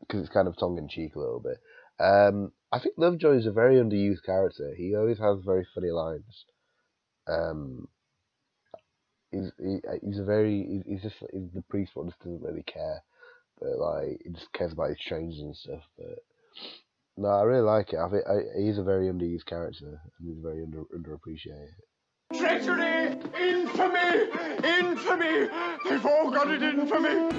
[0.00, 1.58] because it's kind of tongue in cheek a little bit.
[1.98, 4.74] Um, I think Lovejoy is a very underused character.
[4.76, 6.44] He always has very funny lines.
[7.28, 7.88] Um,
[9.36, 12.62] he's he, he's a very he's, he's just he's the priest one just doesn't really
[12.62, 13.02] care,
[13.60, 15.82] but like he just cares about his strangers and stuff.
[15.98, 16.18] But
[17.16, 17.98] no, I really like it.
[17.98, 21.74] I think I, he's a very underused character and he's very under underappreciated.
[22.36, 23.18] Treachery!
[23.38, 24.30] Infamy!
[24.64, 25.48] Infamy!
[25.88, 27.30] They've all got it in for me!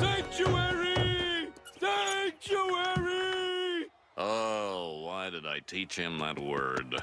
[0.00, 1.48] Sanctuary!
[1.78, 3.86] Sanctuary!
[4.16, 6.94] Oh, why did I teach him that word?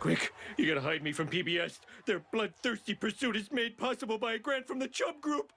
[0.00, 1.78] Quick, you gotta hide me from PBS.
[2.06, 5.52] Their bloodthirsty pursuit is made possible by a grant from the Chubb Group.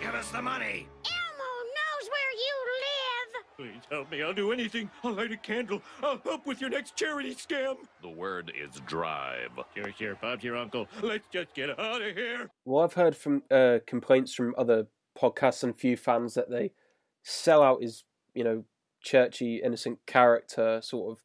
[0.00, 0.86] Give us the money!
[1.04, 3.44] Elmo knows where you live.
[3.56, 4.22] Please help me.
[4.22, 4.88] I'll do anything.
[5.02, 5.82] I'll light a candle.
[6.00, 7.74] I'll help with your next charity scam.
[8.02, 9.50] The word is drive.
[9.74, 10.14] Sure, sure.
[10.22, 10.86] Bob's your uncle.
[11.02, 12.50] Let's just get out of here.
[12.64, 14.86] Well, I've heard from uh, complaints from other
[15.20, 16.70] podcasts and few fans that they
[17.24, 18.64] sell out his, you know,
[19.02, 21.23] churchy, innocent character sort of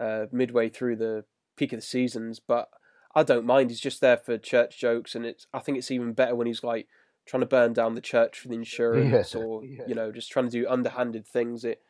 [0.00, 1.24] uh, midway through the
[1.56, 2.40] peak of the seasons.
[2.40, 2.68] But
[3.14, 3.70] I don't mind.
[3.70, 5.46] He's just there for church jokes, and it's.
[5.52, 6.86] I think it's even better when he's like
[7.26, 9.84] trying to burn down the church for the insurance, Yeah, or yeah.
[9.86, 11.64] you know, just trying to do underhanded things.
[11.64, 11.82] It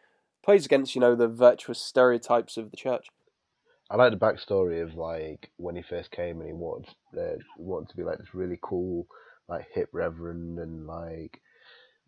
[0.45, 3.09] plays against you know the virtuous stereotypes of the church.
[3.91, 7.89] I like the backstory of like when he first came and he wanted uh, wanted
[7.91, 9.07] to be like this really cool
[9.49, 11.41] like hip reverend and like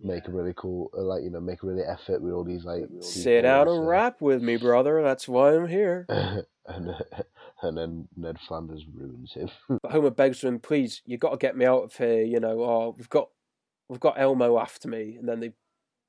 [0.02, 2.64] make a really cool uh, like you know make a really effort with all these
[2.64, 5.02] like Sit down and rap with me, brother.
[5.02, 6.06] That's why I'm here.
[6.66, 6.94] and
[7.62, 9.50] and then Ned Flanders ruins him.
[9.82, 12.62] But Homer begs him, "Please, you got to get me out of here." You know,
[12.62, 13.28] oh, we've got
[13.88, 15.52] we've got Elmo after me, and then they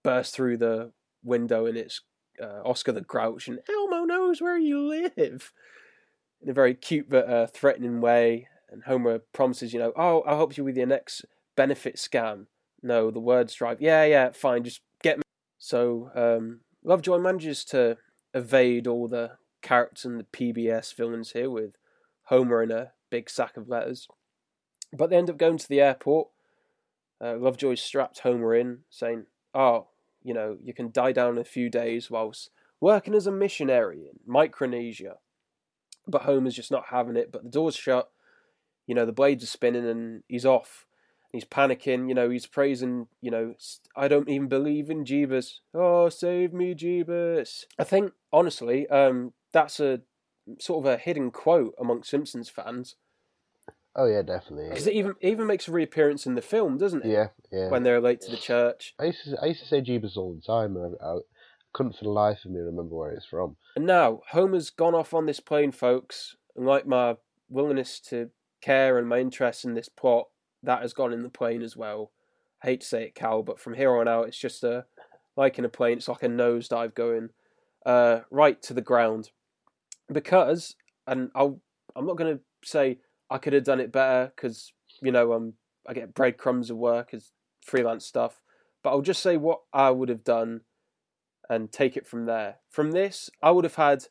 [0.04, 0.92] burst through the
[1.24, 2.02] window, and it's
[2.42, 5.54] uh, Oscar the Grouch, and Elmo knows where you live,
[6.42, 8.48] in a very cute but uh, threatening way.
[8.70, 11.26] And Homer promises, you know, "Oh, I'll help you with your next
[11.56, 12.48] benefit scam."
[12.84, 13.82] No, the words drive.
[13.82, 15.24] Yeah, yeah, fine, just get me.
[15.60, 17.98] So um, Lovejoy manages to
[18.34, 21.76] evade all the characters and the PBS villains here with
[22.24, 24.08] Homer in a big sack of letters.
[24.92, 26.30] But they end up going to the airport.
[27.24, 29.88] Uh, Lovejoy strapped Homer in, saying, Oh,
[30.24, 34.08] you know, you can die down in a few days whilst working as a missionary
[34.12, 35.18] in Micronesia.
[36.08, 37.32] But Homer's just not having it.
[37.32, 38.10] But the door's shut,
[38.88, 40.88] you know, the blades are spinning, and he's off.
[41.32, 43.54] He's panicking, you know, he's praising, you know,
[43.96, 45.60] I don't even believe in Jeebus.
[45.74, 47.64] Oh, save me, Jeebus.
[47.80, 50.02] I think, honestly, um, that's a
[50.60, 52.96] sort of a hidden quote among Simpsons fans.
[53.96, 54.70] oh yeah, definitely.
[54.70, 57.12] Because it even it even makes a reappearance in the film, doesn't it?
[57.12, 57.70] Yeah, yeah.
[57.70, 58.94] When they're late to the church.
[59.00, 61.18] I used to I used to say Jeebus all the time, and I, I
[61.74, 63.56] couldn't for the life of me remember where it's from.
[63.76, 67.16] And now Homer's gone off on this plane, folks, and like my
[67.50, 70.28] willingness to care and my interest in this plot,
[70.64, 72.12] that has gone in the plane as well.
[72.64, 74.86] I hate to say it, Cal, but from here on out, it's just a
[75.36, 75.98] like in a plane.
[75.98, 77.30] It's like a nosedive going
[77.86, 79.32] uh, right to the ground
[80.12, 80.76] because,
[81.08, 81.60] and I'll
[81.96, 85.54] I'm not going to say I could have done it better because you know um
[85.88, 87.32] I get breadcrumbs of work as
[87.66, 88.42] freelance stuff,
[88.84, 90.62] but I'll just say what I would have done
[91.50, 92.58] and take it from there.
[92.70, 94.06] From this, I would have had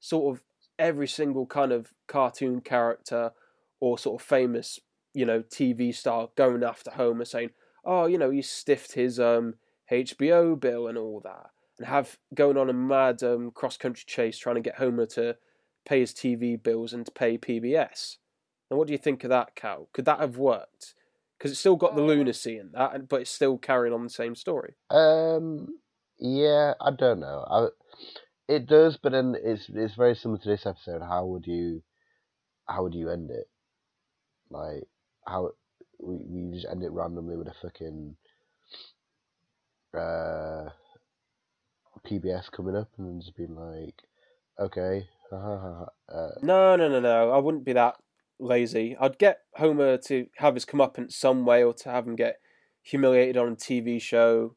[0.00, 0.44] sort of
[0.78, 3.32] every single kind of cartoon character
[3.80, 4.80] or sort of famous,
[5.16, 7.50] you know, TV star going after Homer saying,
[7.84, 9.54] "Oh, you know, he stiffed his um
[9.90, 14.38] HBO bill and all that." And have going on a mad um, cross country chase
[14.38, 15.36] trying to get Homer to
[15.86, 18.16] pay his TV bills and to pay PBS.
[18.70, 19.88] And what do you think of that, Cal?
[19.92, 20.94] Could that have worked?
[21.38, 24.34] Because it's still got the lunacy in that, but it's still carrying on the same
[24.34, 24.74] story.
[24.90, 25.78] Um,
[26.18, 27.46] yeah, I don't know.
[27.48, 27.68] I,
[28.48, 31.02] it does, but then it's it's very similar to this episode.
[31.02, 31.82] How would you,
[32.66, 33.48] how would you end it?
[34.50, 34.84] Like
[35.26, 35.50] how
[36.00, 38.16] we we just end it randomly with a fucking
[39.94, 40.70] uh
[42.06, 43.94] PBS coming up and just being like,
[44.60, 45.84] okay, ha ha ha.
[46.08, 47.30] ha, Uh, No, no, no, no.
[47.32, 47.96] I wouldn't be that
[48.38, 48.96] lazy.
[49.00, 52.40] I'd get Homer to have his comeuppance some way, or to have him get
[52.82, 54.54] humiliated on a TV show.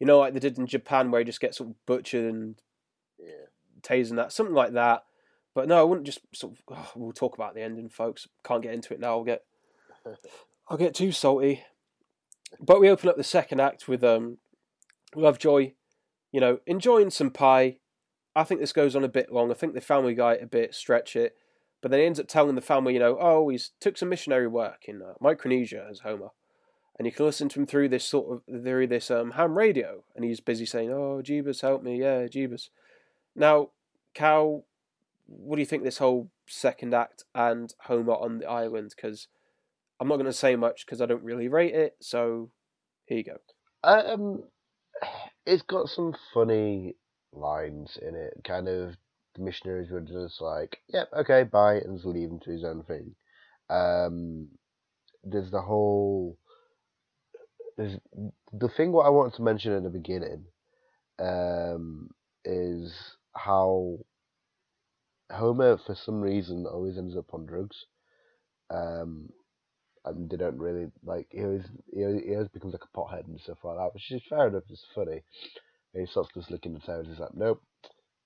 [0.00, 2.60] You know, like they did in Japan, where he just gets sort of butchered and
[3.82, 5.04] tased and that, something like that.
[5.54, 6.58] But no, I wouldn't just sort of.
[6.70, 8.28] oh, we'll talk about the ending, folks.
[8.44, 9.08] Can't get into it now.
[9.08, 9.42] I'll get,
[10.68, 11.64] I'll get too salty.
[12.60, 14.38] But we open up the second act with um,
[15.14, 15.72] Lovejoy,
[16.32, 17.78] you know, enjoying some pie.
[18.34, 19.50] I think this goes on a bit long.
[19.50, 21.36] I think the Family Guy a bit stretch it,
[21.80, 24.46] but then he ends up telling the family, you know, oh, he's took some missionary
[24.46, 26.30] work in uh, Micronesia as Homer,
[26.98, 30.04] and you can listen to him through this sort of through this um, ham radio,
[30.14, 32.68] and he's busy saying, oh, Jeebus, help me, yeah, Jeebus.
[33.34, 33.70] Now,
[34.14, 34.64] Cal,
[35.26, 38.94] what do you think this whole second act and Homer on the island?
[38.96, 39.28] Because
[40.00, 41.96] I'm not going to say much because I don't really rate it.
[42.00, 42.50] So
[43.06, 43.38] here you go.
[43.82, 44.44] Um,
[45.46, 46.96] it's got some funny
[47.32, 48.34] lines in it.
[48.44, 48.96] Kind of
[49.34, 52.82] the missionaries were just like, "Yep, okay, bye," and just leave him to his own
[52.84, 53.14] thing.
[53.70, 54.48] Um,
[55.24, 56.38] there's the whole
[57.76, 57.96] there's
[58.52, 60.44] the thing what I wanted to mention in the beginning
[61.18, 62.10] um,
[62.44, 62.92] is
[63.34, 63.98] how
[65.30, 67.86] Homer, for some reason, always ends up on drugs.
[68.70, 69.30] Um,
[70.14, 73.26] and they don't really like he always he always, he always becomes like a pothead
[73.26, 74.64] and stuff like that, which is fair enough.
[74.68, 75.22] It's funny.
[75.94, 77.62] And he starts just looking at her and He's like, nope,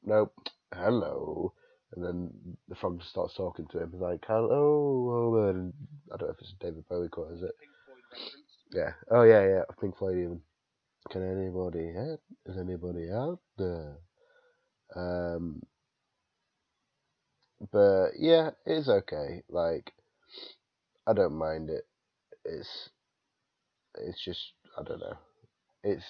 [0.04, 0.34] nope,
[0.74, 1.52] hello.
[1.94, 2.30] And then
[2.68, 3.90] the frog starts talking to him.
[3.92, 5.50] He's like, hello, Homer.
[5.50, 5.72] And
[6.12, 7.54] I don't know if it's David Bowie quote, is it?
[8.72, 8.92] Yeah.
[9.10, 9.62] Oh yeah, yeah.
[9.80, 10.40] Pink Floyd even.
[11.10, 12.22] Can anybody help?
[12.46, 13.96] Is anybody out there?
[14.96, 15.62] Um.
[17.70, 19.42] But yeah, it's okay.
[19.48, 19.92] Like,
[21.06, 21.84] I don't mind it.
[22.44, 22.90] It's,
[23.98, 24.40] it's just
[24.78, 25.18] I don't know.
[25.84, 26.04] It's,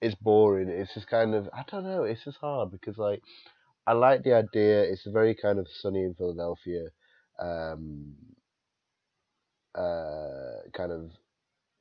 [0.00, 0.68] it's boring.
[0.68, 2.04] It's just kind of I don't know.
[2.04, 3.22] It's just hard because like,
[3.86, 4.82] I like the idea.
[4.82, 6.88] It's very kind of sunny in Philadelphia.
[7.40, 8.14] Um.
[9.74, 11.10] Uh, kind of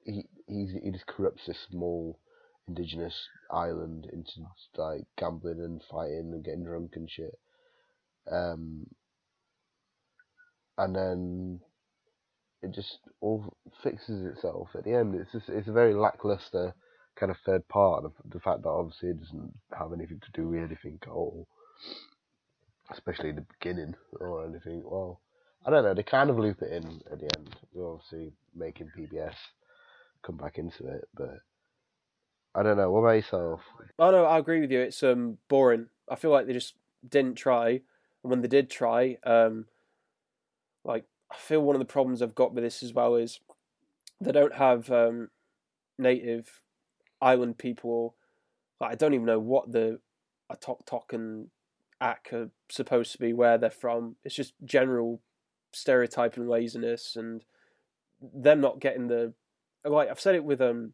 [0.05, 2.19] he he's, he just corrupts this small
[2.67, 3.15] indigenous
[3.51, 4.31] island into
[4.77, 7.38] like gambling and fighting and getting drunk and shit.
[8.31, 8.88] Um,
[10.77, 11.60] and then
[12.62, 15.15] it just all fixes itself at the end.
[15.15, 16.74] It's just it's a very lackluster
[17.15, 20.48] kind of third part of the fact that obviously it doesn't have anything to do
[20.50, 21.48] with anything at all,
[22.91, 24.84] especially in the beginning or anything.
[24.86, 25.22] Well,
[25.65, 25.93] I don't know.
[25.93, 27.56] They kind of loop it in at the end.
[27.74, 29.36] We're obviously making PBS
[30.24, 31.39] come back into it, but
[32.56, 32.91] I don't know.
[32.91, 33.62] What about yourself?
[34.00, 34.82] Oh no, I agree with you.
[34.82, 35.88] It's um boring.
[36.10, 36.76] I feel like they just
[37.08, 37.82] didn't try, and
[38.32, 39.65] when they did try, um,
[40.84, 43.40] like I feel one of the problems I've got with this as well is
[44.22, 45.30] they don't have um
[45.98, 46.63] native
[47.22, 48.16] island people.
[48.80, 50.00] Like I don't even know what the
[50.52, 51.48] Atok Tok Tok and
[52.00, 54.16] Ak are supposed to be, where they're from.
[54.24, 55.22] It's just general
[55.74, 57.44] stereotyping laziness and
[58.22, 59.34] them not getting the
[59.84, 60.94] like I've said it with um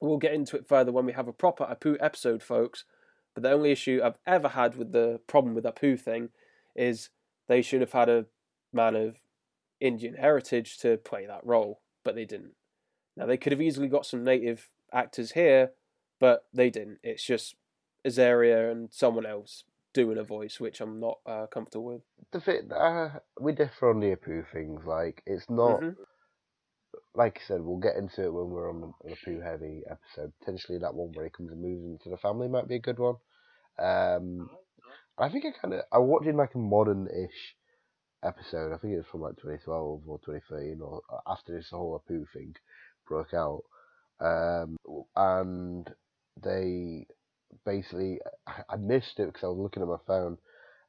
[0.00, 2.84] we'll get into it further when we have a proper Apu episode, folks.
[3.34, 6.30] But the only issue I've ever had with the problem with Apu thing
[6.74, 7.10] is
[7.48, 8.26] they should have had a
[8.72, 9.16] man of
[9.80, 12.52] Indian heritage to play that role, but they didn't.
[13.16, 15.72] Now they could have easily got some native actors here,
[16.18, 16.98] but they didn't.
[17.02, 17.54] It's just
[18.06, 22.02] Azaria and someone else doing a voice, which I'm not uh, comfortable with.
[22.32, 24.84] The thing, uh, we differ on the Apu things.
[24.86, 25.80] Like it's not.
[25.80, 25.96] Mhm.
[27.14, 30.32] Like I said, we'll get into it when we're on the Apu heavy episode.
[30.38, 32.98] Potentially that one where he comes and moves into the family might be a good
[32.98, 33.16] one.
[33.78, 34.48] Um,
[35.18, 37.56] I think I kind of I watched in like a modern-ish
[38.22, 38.72] episode.
[38.72, 42.54] I think it was from like 2012 or 2013 or after this whole Apu thing
[43.08, 43.62] broke out.
[44.20, 44.76] Um,
[45.16, 45.88] and
[46.42, 47.06] they
[47.64, 50.38] basically I- missed it because I was looking at my phone.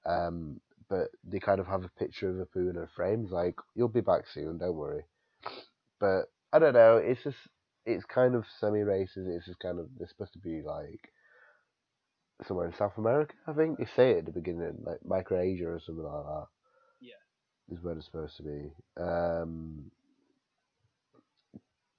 [0.06, 3.28] Um, but they kind of have a picture of Apu in a frame.
[3.32, 5.06] Like you'll be back soon, don't worry.
[6.00, 6.98] But I don't know.
[6.98, 7.38] It's just
[7.86, 9.36] it's kind of semi-racist.
[9.36, 11.12] It's just kind of they're supposed to be like
[12.48, 13.34] somewhere in South America.
[13.48, 16.48] I think they say it at the beginning, like Micronesia or something like that.
[17.71, 18.71] Is where they're supposed to be.
[19.01, 19.91] Um,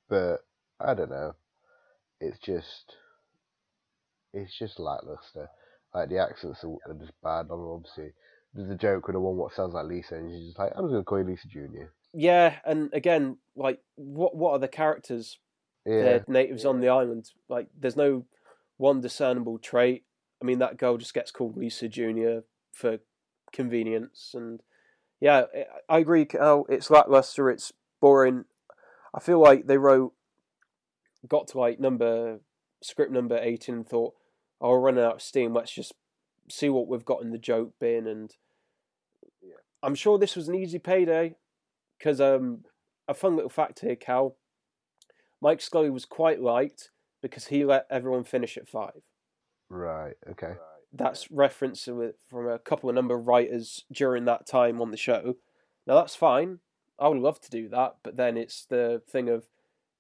[0.08, 0.44] but
[0.78, 1.35] I don't know.
[2.20, 2.96] It's just
[4.35, 5.48] it's just lackluster.
[5.94, 7.46] Like the accents are, are just bad.
[7.50, 8.12] Obviously,
[8.54, 10.85] there's a joke with the one what sounds like Lisa, and she's just like, "I'm
[10.85, 15.38] just gonna call you Lisa Junior." Yeah, and again, like what what are the characters?
[15.87, 17.30] Yeah, They're natives on the island.
[17.48, 18.26] Like there's no
[18.76, 20.04] one discernible trait.
[20.40, 22.98] I mean, that girl just gets called Lisa Junior for
[23.52, 24.61] convenience, and
[25.22, 25.44] yeah,
[25.88, 26.24] I agree.
[26.24, 26.66] Cal.
[26.68, 27.48] It's lackluster.
[27.48, 28.44] It's boring.
[29.14, 30.14] I feel like they wrote,
[31.28, 32.40] got to like number
[32.82, 34.14] script number eighteen and thought,
[34.61, 35.54] "Oh, we're running out of steam.
[35.54, 35.94] Let's just
[36.50, 38.35] see what we've got in the joke bin." And
[39.80, 41.37] I'm sure this was an easy payday
[41.98, 42.64] because um,
[43.06, 44.35] a fun little fact here, Cal.
[45.40, 49.02] Mike Scully was quite liked because he let everyone finish at five.
[49.68, 50.14] right.
[50.28, 50.54] Okay.
[50.92, 54.90] That's reference to it from a couple of number of writers during that time on
[54.90, 55.37] the show.
[55.87, 56.59] Now that's fine.
[56.98, 59.46] I would love to do that, but then it's the thing of,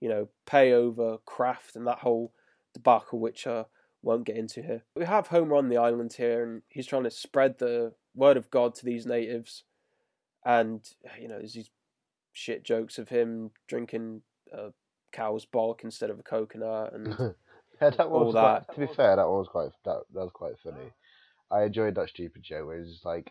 [0.00, 2.32] you know, pay over craft and that whole
[2.74, 3.64] debacle, which I
[4.02, 4.82] won't get into here.
[4.94, 8.50] We have Homer on the island here, and he's trying to spread the word of
[8.50, 9.64] God to these natives,
[10.44, 10.88] and
[11.20, 11.70] you know, there's these
[12.32, 14.70] shit jokes of him drinking a
[15.12, 17.34] cow's bollock instead of a coconut, and
[17.82, 20.54] yeah, that was quite, to be fair, that one was quite that, that was quite
[20.62, 20.92] funny.
[21.50, 23.30] I enjoyed that stupid joke where it's just like,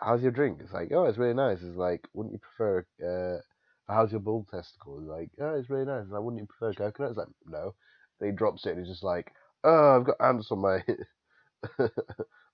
[0.00, 3.40] "How's your drink?" It's like, "Oh, it's really nice." It's like, "Wouldn't you prefer?" Uh,
[3.92, 4.98] how's your bull testicle?
[5.00, 7.74] It's like, "Oh, it's really nice." Like, "Wouldn't you prefer coconut?" It's like, "No."
[8.18, 9.32] Then he drops it and he's just like,
[9.64, 10.82] "Oh, I've got ants on my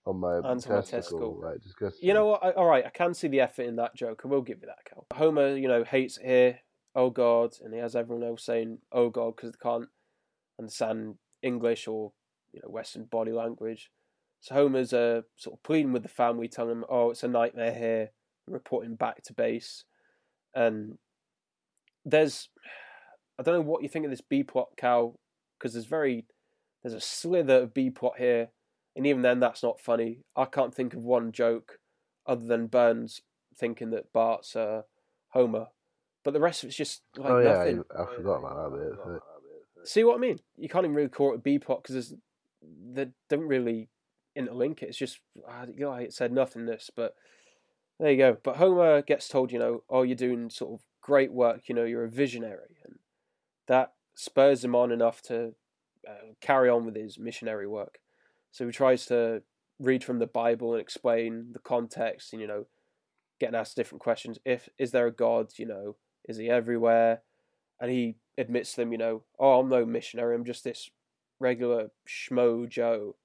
[0.06, 0.82] on my my testicle.
[0.82, 1.40] testicle.
[1.42, 2.08] Like disgusting.
[2.08, 2.44] You know what?
[2.44, 4.22] I, all right, I can see the effort in that joke.
[4.24, 5.06] I will give you that, Cal.
[5.12, 6.58] Homer, you know, hates it here.
[6.94, 9.88] Oh God, and he has everyone else saying "Oh God" because they can't
[10.58, 12.12] and understand English or
[12.52, 13.90] you know Western body language.
[14.40, 17.74] So Homer's uh, sort of pleading with the family, telling them, "Oh, it's a nightmare
[17.74, 18.10] here,"
[18.46, 19.84] reporting back to base.
[20.54, 20.98] And
[22.04, 22.48] there's,
[23.38, 25.18] I don't know what you think of this B plot, Cal,
[25.58, 26.26] because there's very,
[26.82, 28.48] there's a slither of B plot here,
[28.94, 30.20] and even then, that's not funny.
[30.36, 31.78] I can't think of one joke
[32.26, 33.20] other than Burns
[33.56, 34.82] thinking that Bart's uh,
[35.28, 35.68] Homer,
[36.24, 37.84] but the rest of it's just like oh yeah, nothing.
[37.96, 39.20] I, I forgot about that bit.
[39.86, 40.40] See what I mean?
[40.56, 42.14] You can't even really call it a B plot because
[42.92, 43.88] they don't really
[44.36, 44.88] interlink it.
[44.88, 47.14] It's just ah, know, it said nothingness, but
[47.98, 48.36] there you go.
[48.42, 51.68] But Homer gets told, you know, oh, you're doing sort of great work.
[51.68, 52.98] You know, you're a visionary, and
[53.68, 55.54] that spurs him on enough to
[56.06, 57.98] uh, carry on with his missionary work.
[58.50, 59.42] So he tries to
[59.78, 62.66] read from the Bible and explain the context, and you know,
[63.38, 64.38] getting asked different questions.
[64.44, 65.52] If is there a God?
[65.56, 65.96] You know,
[66.28, 67.22] is he everywhere?
[67.80, 70.34] And he admits to them, you know, oh, I'm no missionary.
[70.34, 70.90] I'm just this
[71.38, 73.16] regular schmo Joe.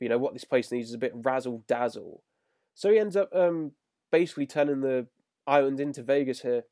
[0.00, 2.22] You know what this place needs is a bit razzle dazzle.
[2.74, 3.72] So he ends up um,
[4.10, 5.06] basically turning the
[5.46, 6.64] island into Vegas here.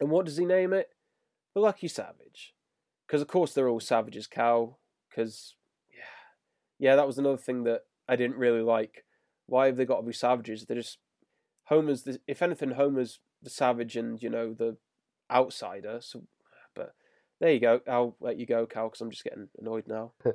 [0.00, 0.90] And what does he name it?
[1.54, 2.54] The Lucky Savage.
[3.06, 4.78] Because of course they're all savages, Cal.
[5.08, 5.54] Because
[5.90, 9.04] yeah, yeah, that was another thing that I didn't really like.
[9.46, 10.64] Why have they got to be savages?
[10.64, 10.98] They're just
[11.64, 12.02] Homer's.
[12.02, 14.76] The, if anything, Homer's the savage, and you know the
[15.30, 15.98] outsider.
[16.00, 16.22] So,
[17.42, 17.80] there you go.
[17.88, 20.12] I'll let you go, Cal, because I'm just getting annoyed now.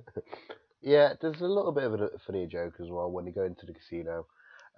[0.80, 3.65] Yeah, there's a little bit of a funny joke as well when you go into
[3.65, 4.28] the casino.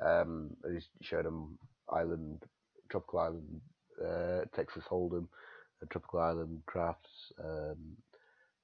[0.04, 2.42] Um, he's showed him Island,
[2.89, 3.62] Tropical Island,
[4.02, 5.28] uh, Texas Hold'em,
[5.92, 7.98] Tropical Island Crafts, um,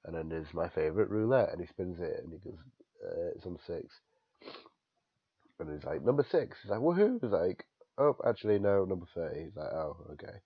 [0.06, 2.58] and then there's my favourite roulette, and he spins it and he goes,
[3.04, 3.94] uh, it's on six,
[5.60, 6.56] and he's like number six.
[6.62, 7.20] He's like woohoo!
[7.20, 7.66] He's like,
[7.98, 9.44] oh, actually no, number thirty.
[9.44, 10.38] He's like, oh, okay.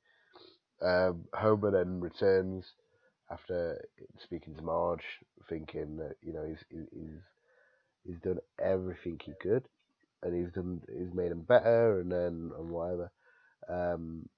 [0.83, 2.73] Um, Homer then returns
[3.31, 3.85] after
[4.23, 5.05] speaking to Marge,
[5.49, 7.21] thinking that you know he's he's
[8.07, 9.65] he's done everything he could,
[10.23, 13.11] and he's done he's made him better, and then and whatever.
[13.69, 14.29] Um,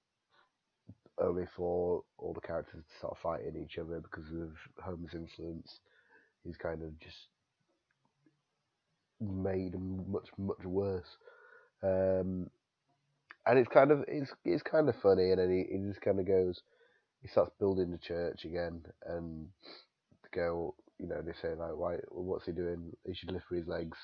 [1.18, 4.50] only for all the characters to start fighting each other because of
[4.82, 5.80] Homer's influence.
[6.44, 7.28] He's kind of just
[9.20, 11.16] made him much much worse.
[11.82, 12.50] Um,
[13.46, 16.18] and it's kind of it's it's kind of funny, and then he, he just kind
[16.18, 16.60] of goes
[17.22, 19.48] he starts building the church again and
[20.22, 22.92] the girl, you know they say like why what's he doing?
[23.04, 23.98] He should lift for his legs.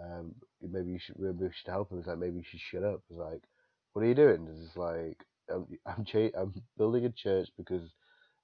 [0.00, 1.98] Um maybe you should maybe we should help him.
[1.98, 3.02] It's like maybe you should shut up.
[3.10, 3.42] It's like
[3.92, 4.48] what are you doing?
[4.50, 5.18] It's like
[5.50, 7.88] i'm i'm, cha- I'm building a church because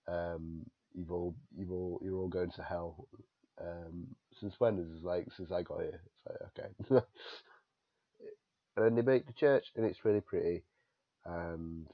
[0.09, 3.09] um you've all you've all you're all going to hell.
[3.61, 4.09] Um
[4.41, 6.03] since when is it like since i got here?
[6.27, 7.07] It's like okay.
[8.77, 10.63] And then they make the church and it's really pretty.
[11.25, 11.87] And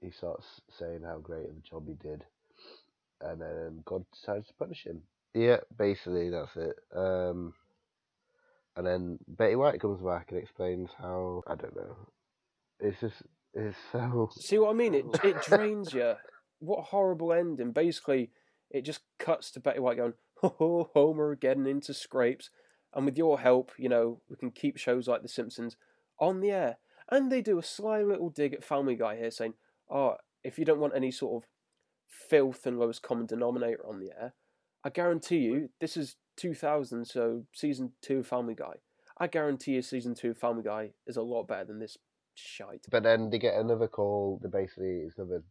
[0.00, 2.24] he starts saying how great of a job he did,
[3.20, 5.02] and then God decides to punish him.
[5.34, 6.76] Yeah, basically that's it.
[6.94, 7.54] Um,
[8.76, 11.96] and then Betty White comes back and explains how I don't know.
[12.80, 13.22] It's just
[13.54, 14.30] it's so.
[14.36, 14.94] See what I mean?
[14.94, 16.14] It it drains you.
[16.60, 17.72] What a horrible ending.
[17.72, 18.30] Basically,
[18.70, 22.50] it just cuts to Betty White going, "Ho ho, Homer getting into scrapes,"
[22.94, 25.76] and with your help, you know, we can keep shows like The Simpsons
[26.18, 26.78] on the air.
[27.10, 29.54] And they do a sly little dig at Family Guy here, saying,
[29.90, 31.48] "Oh, if you don't want any sort of
[32.08, 34.34] filth and lowest common denominator on the air,
[34.84, 38.74] I guarantee you this is 2000, so season two of Family Guy.
[39.18, 41.96] I guarantee you season two of Family Guy is a lot better than this
[42.34, 44.40] shite." But then they get another call.
[44.42, 45.42] They basically it's another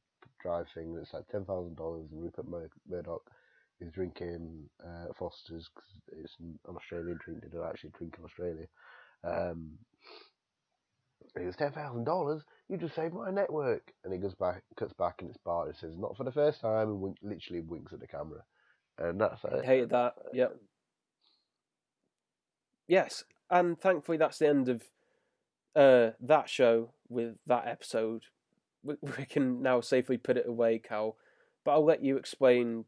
[0.41, 3.29] drive thing that's like ten thousand dollars, Rupert Mur- Murdoch
[3.79, 5.89] is drinking uh, Foster's because
[6.23, 7.41] it's an Australian drink.
[7.41, 8.67] They don't actually drink in Australia.
[9.23, 9.71] Um,
[11.47, 12.43] he goes ten thousand dollars.
[12.67, 13.93] You just saved my network.
[14.03, 15.69] And he goes back, cuts back, and it's Bart.
[15.69, 18.43] It says not for the first time, and wink, literally winks at the camera.
[18.97, 19.63] And that's it.
[19.65, 20.15] Hated that.
[20.33, 20.57] Yep.
[22.87, 24.83] Yes, and thankfully that's the end of
[25.75, 28.23] uh, that show with that episode.
[28.83, 31.15] We, we can now safely put it away, Cal.
[31.63, 32.85] But I'll let you explain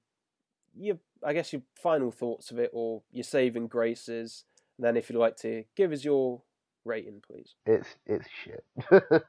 [0.78, 4.46] your, I guess, your final thoughts of it or your saving graces.
[4.78, 6.42] And then, if you'd like to give us your
[6.90, 7.54] rating, please.
[7.66, 8.64] It's it's shit.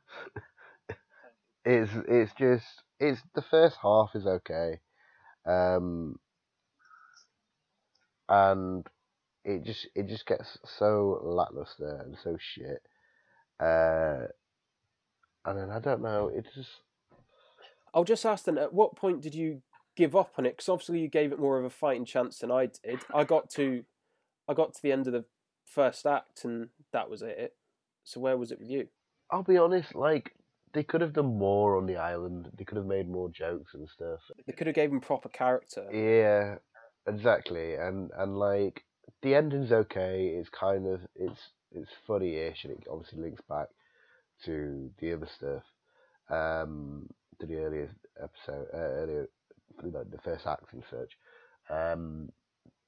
[1.65, 2.65] it's it's just
[2.99, 4.81] it's the first half is okay,
[5.47, 6.19] um,
[8.29, 8.87] and
[9.45, 12.83] it just it just gets so lackluster and so shit.
[13.61, 14.27] Uh,
[15.45, 16.31] and then I don't know.
[16.35, 16.81] It just
[17.93, 19.63] I'll just ask then, at what point did you
[19.97, 20.57] give up on it?
[20.57, 23.01] Because obviously you gave it more of a fighting chance than I did.
[23.13, 23.85] I got to,
[24.49, 25.25] I got to the end of the
[25.67, 27.55] first act, and that was it.
[28.05, 28.89] So where was it with you?
[29.31, 30.33] I'll be honest, like
[30.73, 32.51] they could have done more on the island.
[32.57, 34.21] They could have made more jokes and stuff.
[34.47, 35.87] They could have gave him proper character.
[35.93, 36.57] Yeah,
[37.13, 37.75] exactly.
[37.75, 38.85] And and like
[39.23, 40.27] the ending's okay.
[40.27, 41.41] It's kind of it's
[41.73, 43.69] it's funny-ish, and it obviously links back
[44.45, 45.63] to the other stuff,
[46.31, 49.29] um, to the earlier episode, uh, earlier
[49.83, 51.13] like the first act and such.
[51.71, 52.31] Um,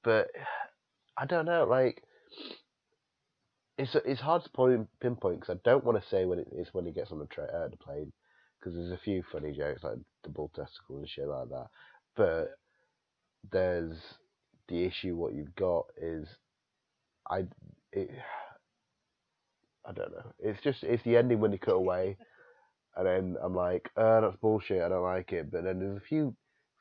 [0.03, 0.27] but
[1.17, 2.03] I don't know, like
[3.77, 6.67] it's it's hard to point, pinpoint because I don't want to say when it is
[6.73, 8.11] when he gets on the tra- uh, the plane
[8.59, 11.67] because there's a few funny jokes like the bull testicles and shit like that.
[12.15, 12.51] But
[13.51, 13.97] there's
[14.67, 15.15] the issue.
[15.15, 16.27] What you've got is
[17.29, 17.45] I
[17.91, 18.09] it.
[19.85, 20.31] I don't know.
[20.39, 22.17] It's just it's the ending when he cut away,
[22.95, 24.81] and then I'm like, uh, that's bullshit.
[24.81, 25.51] I don't like it.
[25.51, 26.35] But then there's a few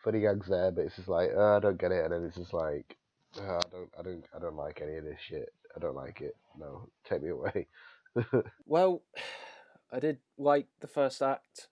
[0.05, 2.05] funny gags there, but it's just like, uh, I don't get it.
[2.05, 2.97] And then it's just like,
[3.39, 5.53] uh, I don't, I don't, I don't like any of this shit.
[5.75, 6.37] I don't like it.
[6.59, 7.67] No, take me away.
[8.67, 9.03] Well,
[9.93, 11.69] I did like the first act,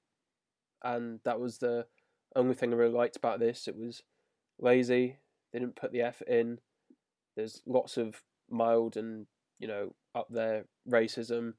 [0.82, 1.86] and that was the
[2.36, 3.66] only thing I really liked about this.
[3.66, 4.02] It was
[4.58, 5.16] lazy.
[5.52, 6.58] They didn't put the effort in.
[7.36, 9.26] There's lots of mild and
[9.58, 11.54] you know up there racism.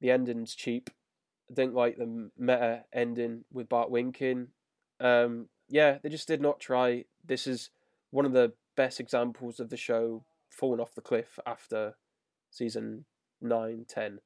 [0.00, 0.90] The ending's cheap.
[1.50, 4.48] I didn't like the meta ending with Bart winking.
[5.00, 7.04] Um, yeah, they just did not try.
[7.24, 7.70] This is
[8.10, 10.24] one of the best examples of the show
[10.60, 11.94] falling off the cliff after
[12.50, 13.06] season
[13.40, 14.18] 9, 10.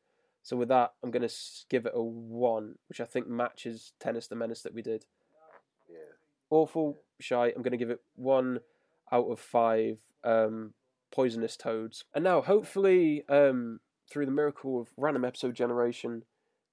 [0.43, 1.35] So with that, I'm going to
[1.71, 5.07] give it a 1, which I think matches Tennis the Menace that we did.
[5.89, 6.17] Yeah.
[6.51, 7.53] Awful, shy.
[7.55, 8.59] I'm going to give it 1
[9.13, 10.75] out of 5 um,
[11.13, 12.05] poisonous toads.
[12.13, 13.79] And now, hopefully, um,
[14.11, 16.25] through the miracle of random episode generation,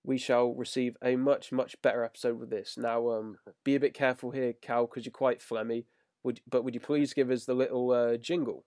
[0.03, 2.77] we shall receive a much, much better episode with this.
[2.77, 5.85] Now, um, be a bit careful here, Cal, because you're quite phlegmy.
[6.23, 8.65] Would, but would you please give us the little uh, jingle?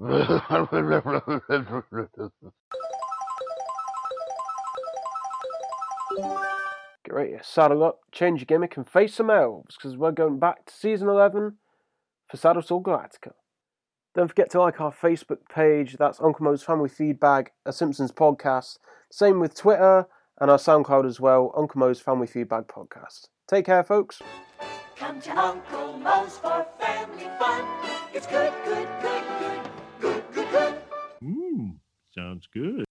[0.00, 0.08] Get
[7.10, 10.64] ready to saddle up, change your gimmick, and face some elves, because we're going back
[10.66, 11.56] to season 11
[12.30, 13.32] for Saddlesore Galactica.
[14.14, 18.78] Don't forget to like our Facebook page, that's Uncle Moe's Family Feedback, a Simpsons podcast.
[19.12, 20.06] Same with Twitter
[20.40, 23.26] and our SoundCloud as well, Uncle Moe's Family Feedback Podcast.
[23.46, 24.22] Take care, folks.
[24.96, 27.64] Come to Uncle Moe's for family fun.
[28.14, 29.19] It's good, good, good,
[31.22, 31.78] Mmm,
[32.14, 32.84] sounds good.